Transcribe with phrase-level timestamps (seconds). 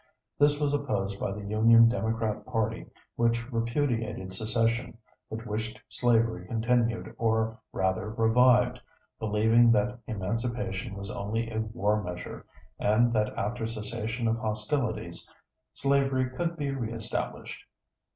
[0.39, 4.97] This was opposed by the Union Democrat party, which repudiated secession,
[5.29, 8.81] but wished slavery continued or rather revived,
[9.19, 12.47] believing that emancipation was only a war measure,
[12.79, 15.29] and that after cessation of hostilities,
[15.71, 17.63] slavery could be reestablished.